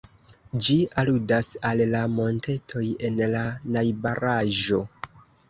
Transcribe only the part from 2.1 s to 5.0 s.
montetoj en la najbaraĵo.